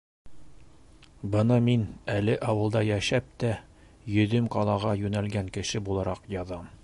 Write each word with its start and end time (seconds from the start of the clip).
Быны 1.35 1.57
мин 1.67 1.83
әле 2.13 2.37
ауылда 2.53 2.83
йәшәп 2.89 3.29
тә 3.45 3.53
йөҙөм 4.15 4.49
ҡалаға 4.57 4.99
йүнәлгән 5.05 5.55
кеше 5.59 5.89
булараҡ 5.91 6.29
яҙам. 6.41 6.71